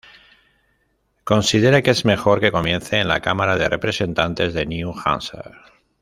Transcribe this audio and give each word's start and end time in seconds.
Considera 1.23 1.83
que 1.83 1.91
es 1.91 2.05
mejor 2.05 2.39
que 2.39 2.51
comience 2.51 2.97
en 2.99 3.07
la 3.07 3.21
cámara 3.21 3.55
de 3.55 3.69
representantes 3.69 4.51
de 4.55 4.65
New 4.65 4.95
Hampshire. 5.05 5.51